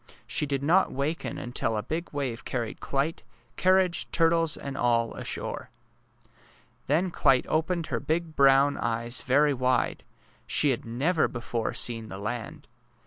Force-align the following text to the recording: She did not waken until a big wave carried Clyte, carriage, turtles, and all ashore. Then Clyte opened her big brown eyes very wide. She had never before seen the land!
She 0.25 0.47
did 0.47 0.63
not 0.63 0.91
waken 0.91 1.37
until 1.37 1.77
a 1.77 1.83
big 1.83 2.09
wave 2.11 2.43
carried 2.43 2.79
Clyte, 2.79 3.21
carriage, 3.55 4.09
turtles, 4.11 4.57
and 4.57 4.75
all 4.75 5.13
ashore. 5.13 5.69
Then 6.87 7.11
Clyte 7.11 7.45
opened 7.47 7.85
her 7.93 7.99
big 7.99 8.35
brown 8.35 8.77
eyes 8.79 9.21
very 9.21 9.53
wide. 9.53 10.03
She 10.47 10.71
had 10.71 10.85
never 10.85 11.27
before 11.27 11.75
seen 11.75 12.09
the 12.09 12.17
land! 12.17 12.67